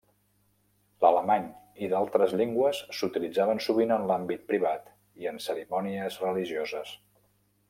L'alemany 1.05 1.45
i 1.87 1.89
d'altres 1.91 2.33
llengües 2.41 2.81
s'utilitzaven 3.01 3.63
sovint 3.67 3.95
en 3.99 4.09
l'àmbit 4.13 4.45
privat 4.55 4.91
i 5.25 5.31
en 5.35 5.41
cerimònies 5.49 6.23
religioses. 6.29 7.01